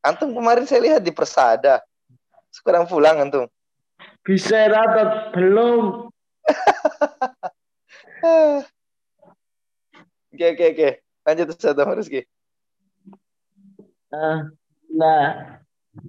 [0.03, 1.79] Antum kemarin saya lihat di Persada.
[2.51, 3.47] Sekarang pulang antum.
[4.21, 6.11] Bisa rapat belum?
[10.33, 10.89] Oke, oke, oke.
[11.29, 12.25] Lanjut Ustaz Ahmad Rizki.
[14.09, 14.37] Eh,
[14.97, 15.17] la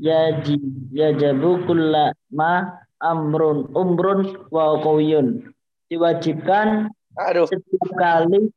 [0.01, 0.57] yaji
[0.97, 5.53] yajabu kulla ma amrun umrun wa qawiyun.
[5.93, 6.89] Diwajibkan
[7.21, 8.49] Aduh, setiap kali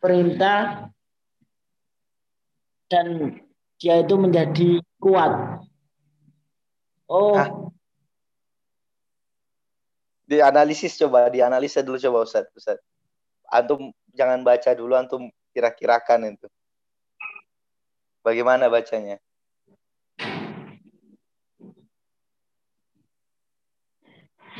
[0.00, 0.88] perintah
[2.88, 3.38] dan
[3.80, 5.64] dia itu menjadi kuat.
[7.08, 7.48] Oh, Hah?
[10.28, 12.46] dianalisis coba, dianalisa dulu coba Ustaz.
[12.54, 12.78] Ustaz.
[13.50, 16.46] Antum jangan baca dulu, antum kira-kirakan itu.
[18.22, 19.18] Bagaimana bacanya?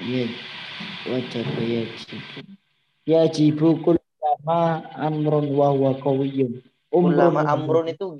[0.00, 0.24] ya
[1.12, 2.40] wajib yajibu.
[3.04, 5.92] Yajibu kullama amrun wa huwa
[6.90, 8.16] Ulama amrun itu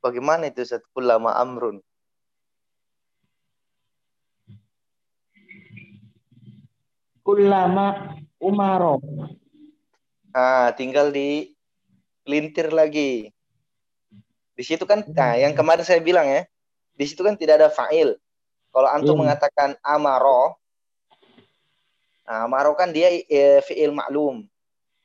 [0.00, 0.82] bagaimana itu Ustaz?
[0.96, 1.82] Ulama amrun.
[7.28, 9.04] kullama umaro.
[10.32, 11.52] Ah, tinggal di
[12.24, 13.28] pelintir lagi.
[14.56, 16.48] Di situ kan, nah yang kemarin saya bilang ya,
[16.96, 18.16] di situ kan tidak ada fa'il.
[18.72, 19.20] Kalau antum Iya.
[19.28, 20.56] mengatakan amaro,
[22.24, 24.48] nah, amaro kan dia eh, fi'il maklum.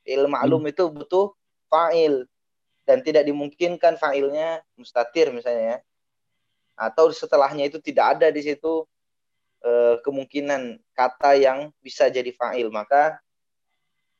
[0.00, 1.36] Fi'il maklum itu butuh
[1.68, 2.24] fa'il
[2.84, 5.78] dan tidak dimungkinkan fa'ilnya mustatir misalnya ya.
[6.76, 8.84] Atau setelahnya itu tidak ada di situ
[9.64, 13.18] eh, kemungkinan kata yang bisa jadi fa'il, maka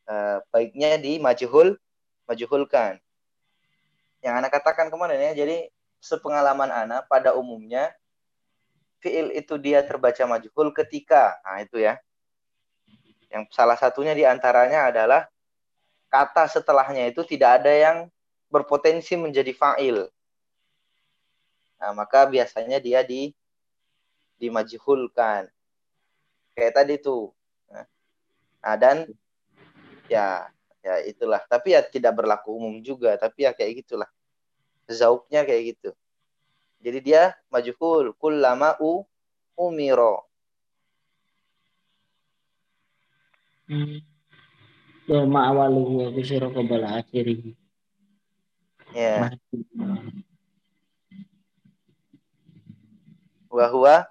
[0.09, 1.77] eh, baiknya di majhul
[2.25, 2.97] majhulkan.
[4.25, 5.69] Yang anak katakan kemarin ya, jadi
[6.01, 7.93] sepengalaman anak pada umumnya
[9.05, 12.01] fiil itu dia terbaca majhul ketika, nah itu ya.
[13.29, 15.29] Yang salah satunya di antaranya adalah
[16.09, 17.97] kata setelahnya itu tidak ada yang
[18.55, 20.07] berpotensi menjadi fa'il.
[21.83, 23.35] Nah, maka biasanya dia di
[24.39, 25.51] dimajhulkan.
[26.55, 27.35] Kayak tadi tuh.
[28.63, 29.11] Nah, dan
[30.07, 30.47] ya
[30.85, 34.11] ya itulah tapi ya tidak berlaku umum juga tapi ya kayak gitulah
[34.85, 35.91] zauknya kayak gitu
[36.85, 39.09] jadi dia majhul kullama u
[39.57, 40.29] umiro
[45.05, 47.57] Ya ma'awaluhu wa kusira qabala akhirih.
[48.95, 49.35] Ya
[53.51, 54.07] wahwa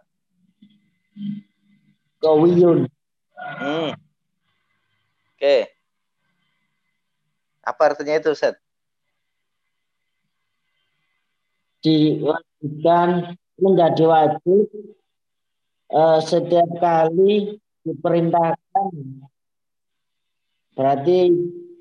[2.19, 2.87] Qawiyun.
[3.35, 3.91] hmm.
[5.35, 5.55] oke
[7.63, 8.59] apa artinya itu Ustaz?
[11.83, 14.71] diwajibkan menjadi wajib
[15.91, 18.91] eh, setiap kali diperintahkan.
[20.73, 21.17] Berarti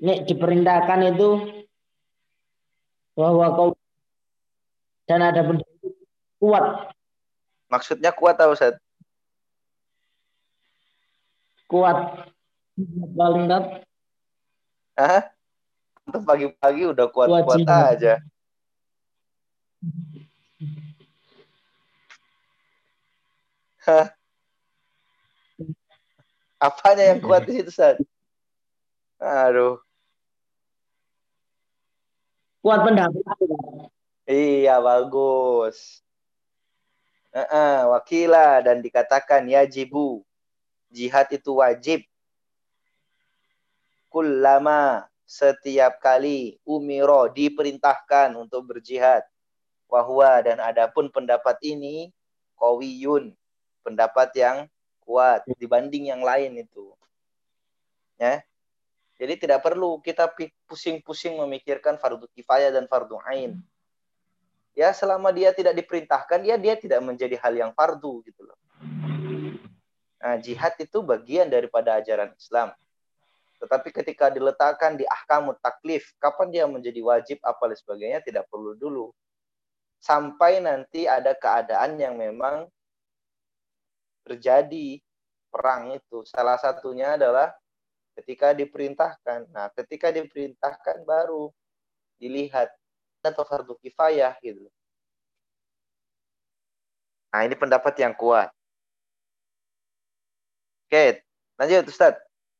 [0.03, 1.29] nek diperintahkan itu
[3.13, 3.69] bahwa kau
[5.05, 5.93] dan ada benda itu
[6.41, 6.93] kuat
[7.69, 8.77] maksudnya kuat tahu Ustaz?
[11.69, 12.29] kuat
[13.17, 13.83] paling enggak
[14.93, 15.25] Hah?
[16.05, 17.65] Antum pagi-pagi udah kuat-kuat Wajib.
[17.65, 18.13] aja.
[23.83, 24.13] Hah?
[26.61, 27.97] Apanya yang kuat di situ, Ustaz?
[29.17, 29.81] Aduh.
[32.63, 33.21] Kuat pendapat
[34.23, 35.99] Iya, bagus.
[37.35, 40.23] Heeh, wakila dan dikatakan yajibu.
[40.87, 42.07] Jihad itu wajib.
[44.07, 49.27] Kullama setiap kali umiro diperintahkan untuk berjihad.
[49.91, 52.15] Wahwa dan adapun pendapat ini
[52.55, 53.35] kawiyun,
[53.83, 54.57] pendapat yang
[55.03, 56.95] kuat dibanding yang lain itu.
[58.15, 58.39] Ya.
[59.17, 60.29] Jadi tidak perlu kita
[60.65, 63.61] pusing-pusing memikirkan fardu kifayah dan fardu ain.
[64.73, 68.57] Ya selama dia tidak diperintahkan, ya dia tidak menjadi hal yang fardu gitu loh.
[70.17, 72.73] Nah, jihad itu bagian daripada ajaran Islam.
[73.61, 78.73] Tetapi ketika diletakkan di ahkamut taklif, kapan dia menjadi wajib apa dan sebagainya tidak perlu
[78.75, 79.13] dulu.
[80.03, 82.67] sampai nanti ada keadaan yang memang
[84.27, 84.99] terjadi
[85.47, 86.27] perang itu.
[86.27, 87.55] Salah satunya adalah
[88.21, 89.49] ketika diperintahkan.
[89.49, 91.49] Nah, ketika diperintahkan baru
[92.21, 92.69] dilihat
[93.23, 94.67] atau fardu kifayah gitu.
[97.33, 98.51] Nah, ini pendapat yang kuat.
[100.85, 101.25] Oke,
[101.57, 102.13] lanjut Ustaz.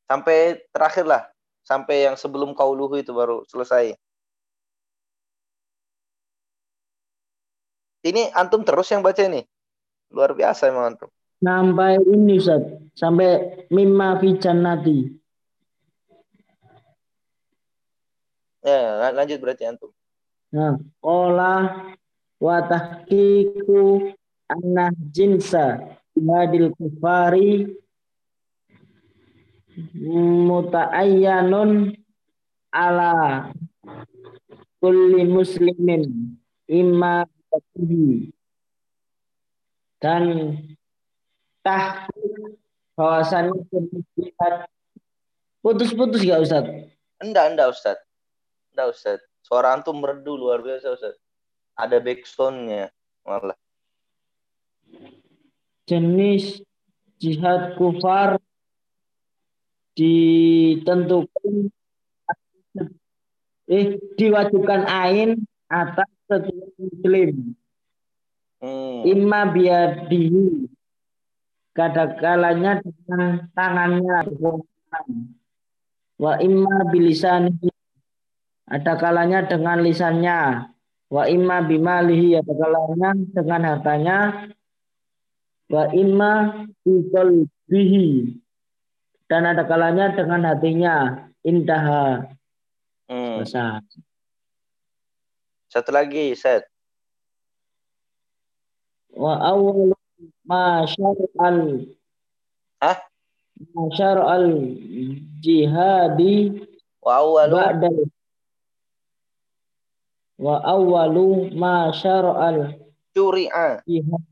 [0.09, 1.29] Sampai terakhir lah.
[1.61, 3.93] Sampai yang sebelum kauluhu itu baru selesai.
[8.03, 9.45] Ini antum terus yang baca ini.
[10.11, 11.09] Luar biasa emang antum.
[11.39, 12.63] Sampai ini Ustaz.
[12.97, 15.22] Sampai mimma fi jannati.
[18.63, 19.91] Ya, lanjut berarti antum.
[20.55, 21.53] Nah, qala
[22.39, 24.15] wa tahqiqu
[24.47, 27.75] anna jinsa hadil kufari
[30.47, 31.97] muta'ayyanun
[32.71, 33.49] ala
[34.79, 36.37] kulli muslimin
[36.69, 37.27] imma
[39.99, 40.23] dan
[41.65, 42.33] tahqiq
[42.93, 43.65] bahwasannya
[45.65, 46.65] putus-putus gak Ustaz?
[47.23, 47.97] Enggak, enggak Ustaz.
[48.73, 49.19] Enggak Ustaz.
[49.45, 51.15] Suara antum merdu luar biasa Ustaz.
[51.77, 52.89] Ada backsound-nya
[53.21, 53.57] malah.
[55.85, 56.65] Jenis
[57.21, 58.41] jihad kufar
[59.93, 61.69] ditentukan
[63.69, 65.37] eh diwajibkan ain
[65.69, 67.53] atas setiap muslim
[68.63, 69.03] Hmm.
[69.03, 70.71] imma biadihi
[71.75, 74.23] kadangkalanya dengan tangannya
[76.15, 77.72] wa imma bilisanihi
[78.73, 80.65] ada kalanya dengan lisannya.
[81.13, 84.17] Wa imma bimalihi ada kalanya dengan hartanya.
[85.69, 86.65] Wa imma
[87.69, 88.33] bihi
[89.29, 91.29] dan ada kalanya dengan hatinya.
[91.45, 91.85] Indah
[93.11, 93.43] Hmm.
[93.43, 93.83] selesai.
[95.69, 96.65] Satu lagi, Ustaz.
[99.13, 99.93] wa awal
[100.49, 101.85] ma syar'al.
[102.81, 102.97] Hah?
[103.77, 104.49] ma syar'al
[105.43, 106.65] jihadi
[107.03, 107.53] Wa awwalu?
[107.53, 107.97] ba'dal
[110.39, 112.77] wa awwalu ma syar'al
[113.13, 113.81] syuri'a.
[113.85, 114.23] jihad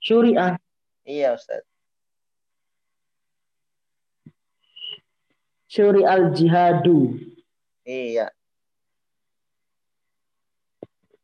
[0.00, 0.54] syuri'ah
[1.04, 1.64] Iya, Ustaz.
[5.70, 7.18] syuri'al jihadu
[7.86, 8.30] Iya.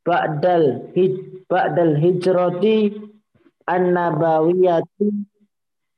[0.07, 1.11] ba'dal hij
[1.51, 2.95] ba'dal hijrati
[3.67, 5.09] an-nabawiyati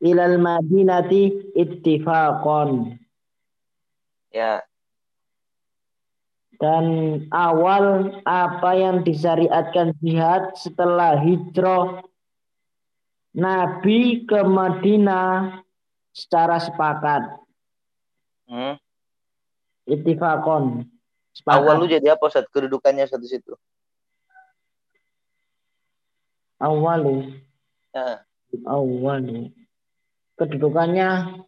[0.04, 2.96] ilal madinati ittifaqan
[4.28, 4.60] Ya.
[6.56, 6.84] Dan
[7.28, 12.00] awal apa yang disyariatkan jihad setelah hijrah
[13.36, 15.60] Nabi ke Madinah
[16.10, 17.22] secara sepakat
[18.48, 18.80] Hmm.
[19.84, 20.88] ittifaqon
[21.36, 22.48] sepakat Awal lu jadi apa, Ustaz?
[22.48, 23.52] Kedudukannya satu situ.
[26.58, 27.38] awalu
[27.94, 28.22] Ya.
[28.66, 29.54] awalu
[30.34, 31.40] kedudukannya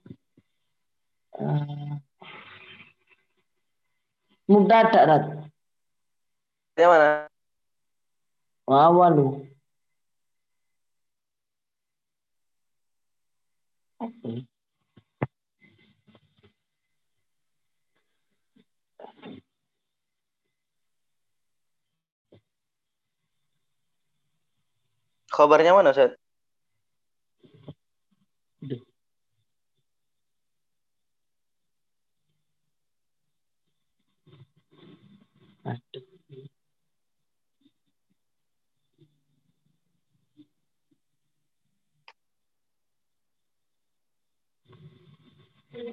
[1.37, 1.93] uh,
[4.51, 5.25] mubtada Rat.
[6.75, 7.09] Yang mana?
[8.67, 9.47] Wa awalu
[14.01, 14.47] Oke.
[25.31, 26.20] Khabarnya mana, Ustaz?
[35.71, 36.11] Aduh.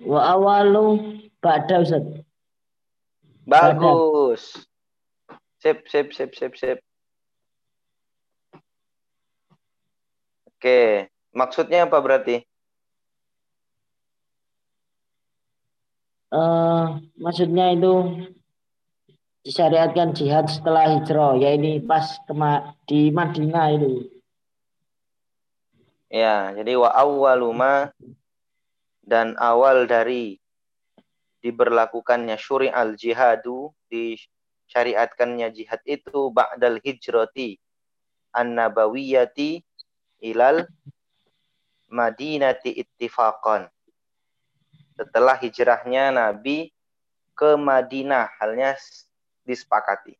[0.03, 0.85] Wa awalu
[1.39, 2.03] ba'da Ustaz.
[3.47, 4.43] Bagus.
[5.61, 6.79] Sip, sip, sip, sip, sip.
[10.57, 11.07] Oke,
[11.37, 12.41] maksudnya apa berarti?
[16.27, 17.93] Eh, maksudnya itu
[19.47, 24.11] disyariatkan jihad setelah hijrah, ya ini pas ke Ma- di Madinah itu.
[26.11, 27.95] Ya, jadi wa awwaluma
[29.07, 30.35] dan awal dari
[31.39, 37.55] diberlakukannya syuri al jihadu disyariatkannya jihad itu ba'dal hijrati
[38.35, 39.63] an nabawiyati
[40.27, 40.67] ilal
[41.87, 43.71] madinati ittifaqan
[44.99, 46.75] setelah hijrahnya Nabi
[47.31, 48.75] ke Madinah halnya
[49.47, 50.19] disepakati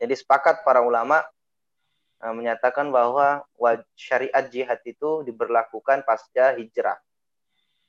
[0.00, 1.20] jadi sepakat para ulama
[2.24, 6.96] eh, menyatakan bahwa wa- syariat jihad itu diberlakukan pasca hijrah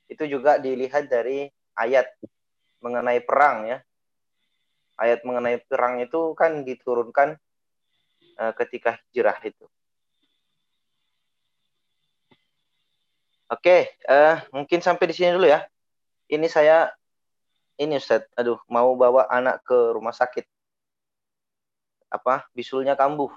[0.06, 2.06] itu juga dilihat dari ayat
[2.80, 3.78] mengenai perang ya.
[4.96, 7.36] Ayat mengenai perang itu kan diturunkan
[8.38, 9.66] eh, ketika hijrah itu.
[13.46, 15.62] Oke, eh, mungkin sampai di sini dulu ya.
[16.26, 16.90] Ini saya
[17.78, 20.48] ini Ustaz, aduh mau bawa anak ke rumah sakit.
[22.08, 23.30] Apa bisulnya kambuh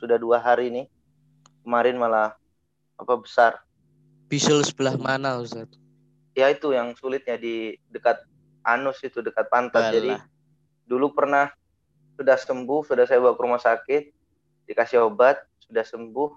[0.00, 0.86] sudah dua hari nih.
[1.64, 2.36] Kemarin malah
[3.00, 3.64] apa besar.
[4.28, 5.68] Bisul sebelah mana Ustaz?
[6.34, 8.20] Ya itu yang sulitnya di dekat
[8.66, 9.94] anus itu dekat pantat.
[9.94, 10.24] Jadi Alah.
[10.88, 11.52] dulu pernah
[12.18, 14.02] sudah sembuh, sudah saya bawa ke rumah sakit,
[14.66, 16.30] dikasih obat, sudah sembuh.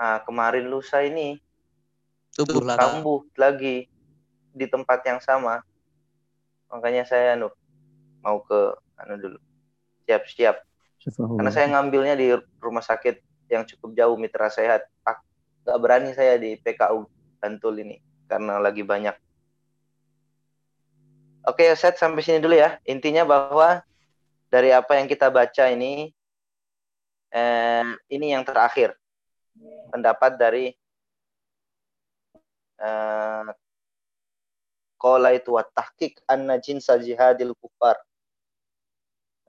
[0.00, 1.38] Nah, kemarin lusa ini
[2.32, 3.92] Tubuh kambuh lagi
[4.56, 5.60] di tempat yang sama.
[6.72, 7.52] Makanya saya anu
[8.24, 9.38] mau ke anu dulu.
[10.08, 10.71] Siap-siap.
[11.10, 12.30] Karena saya ngambilnya di
[12.62, 14.86] rumah sakit yang cukup jauh Mitra Sehat.
[15.62, 17.06] Nggak berani saya di PKU
[17.42, 17.98] Bantul ini
[18.30, 19.14] karena lagi banyak.
[21.42, 22.78] Oke, set sampai sini dulu ya.
[22.86, 23.82] Intinya bahwa
[24.46, 26.14] dari apa yang kita baca ini
[27.34, 28.94] eh, ini yang terakhir
[29.90, 30.66] pendapat dari
[32.82, 33.48] eh
[35.02, 37.98] qala itu tahqiq anna jinsa jihadil kufar.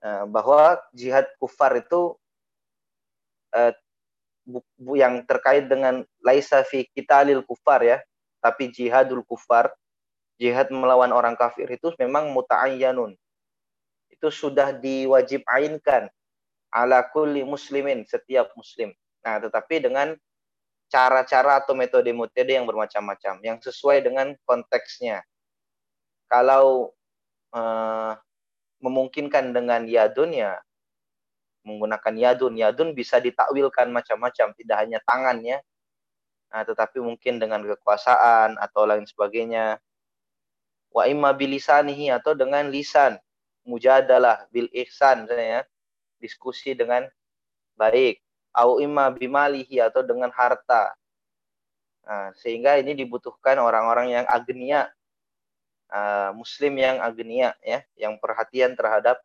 [0.04, 2.12] Eh, bahwa jihad kufar itu
[3.56, 3.72] eh,
[4.92, 7.98] yang terkait dengan laisa fi qitalil kufar ya,
[8.44, 9.72] tapi jihadul kufar,
[10.36, 13.16] jihad melawan orang kafir itu memang muta'ayyanun.
[14.12, 16.12] Itu sudah diwajib ainkan
[16.68, 18.92] ala kulli muslimin, setiap muslim.
[19.24, 20.12] Nah, tetapi dengan
[20.92, 25.24] cara-cara atau metode-metode yang bermacam-macam yang sesuai dengan konteksnya.
[26.28, 26.92] Kalau
[27.56, 28.12] eh,
[28.84, 30.60] memungkinkan dengan yadun ya
[31.64, 32.54] menggunakan yadun.
[32.60, 35.58] Yadun bisa ditakwilkan macam-macam, tidak hanya tangannya,
[36.52, 39.80] nah, tetapi mungkin dengan kekuasaan atau lain sebagainya.
[40.94, 43.18] Wa imma bilisanihi atau dengan lisan,
[43.66, 45.62] mujadalah bil ihsan misalnya ya,
[46.22, 47.08] diskusi dengan
[47.74, 48.22] baik.
[48.54, 50.94] Au imma bimalihi atau dengan harta.
[52.04, 54.86] Nah, sehingga ini dibutuhkan orang-orang yang agnia,
[55.94, 59.22] uh, muslim yang agnia ya, yang perhatian terhadap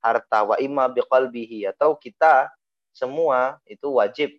[0.00, 0.48] harta.
[0.48, 2.48] Wa imma biqalbihi atau kita
[2.96, 4.32] semua itu wajib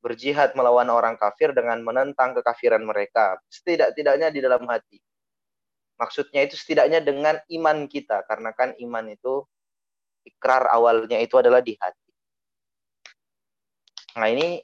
[0.00, 3.42] berjihad melawan orang kafir dengan menentang kekafiran mereka.
[3.50, 5.02] Setidak-tidaknya di dalam hati.
[5.98, 9.42] Maksudnya itu setidaknya dengan iman kita karena kan iman itu
[10.22, 12.12] ikrar awalnya itu adalah di hati.
[14.20, 14.60] Nah ini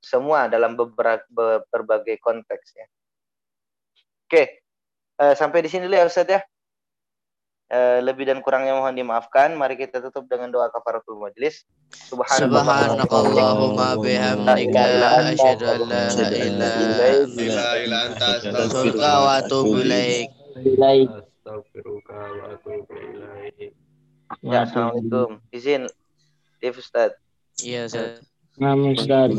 [0.00, 2.88] semua dalam beberapa berbagai konteks ya.
[4.24, 4.64] Oke
[5.20, 6.40] eh, sampai di sini dulu ya Ustaz ya
[7.70, 9.54] Eh, lebih dan kurangnya mohon dimaafkan.
[9.54, 11.62] Mari kita tutup dengan doa kafaratul majlis.
[12.10, 14.82] Subhanakallahumma bihamdika
[15.30, 18.66] asyhadu an la ilaha illa anta anta
[19.22, 20.34] wa atubu ilaik.
[21.14, 23.70] Astaghfiruka wa atubu ilaik.
[24.42, 25.38] Ya, Assalamualaikum.
[25.54, 25.86] Izin,
[26.58, 27.14] Dev Ustaz.
[27.62, 28.26] Iya, Ustaz.
[28.58, 29.30] Namun Ustaz.